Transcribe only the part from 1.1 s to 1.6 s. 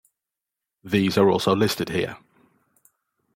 are also